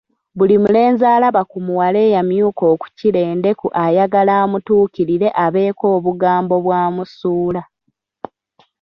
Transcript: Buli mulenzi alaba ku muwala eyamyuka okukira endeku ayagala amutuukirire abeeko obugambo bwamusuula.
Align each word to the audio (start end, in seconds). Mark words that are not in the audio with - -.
Buli 0.37 0.55
mulenzi 0.63 1.03
alaba 1.15 1.41
ku 1.51 1.57
muwala 1.65 1.99
eyamyuka 2.07 2.63
okukira 2.73 3.19
endeku 3.31 3.67
ayagala 3.83 4.33
amutuukirire 4.43 5.27
abeeko 5.45 5.85
obugambo 5.97 6.55
bwamusuula. 6.65 7.61